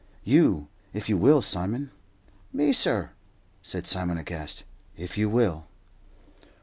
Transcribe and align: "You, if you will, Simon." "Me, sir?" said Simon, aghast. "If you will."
"You, 0.23 0.67
if 0.93 1.09
you 1.09 1.15
will, 1.15 1.43
Simon." 1.43 1.91
"Me, 2.51 2.73
sir?" 2.73 3.11
said 3.61 3.85
Simon, 3.85 4.17
aghast. 4.17 4.63
"If 4.97 5.15
you 5.15 5.29
will." 5.29 5.67